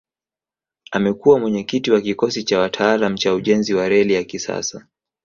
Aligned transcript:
Amekua 0.91 1.39
mwenyekiti 1.39 1.91
wa 1.91 2.01
kikosi 2.01 2.43
cha 2.43 2.59
wataalamu 2.59 3.17
cha 3.17 3.33
ujenzi 3.33 3.73
wa 3.73 3.89
reli 3.89 4.13
ya 4.13 4.23
kisasa 4.23 4.85